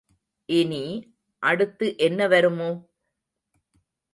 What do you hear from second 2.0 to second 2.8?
என்ன வருமோ?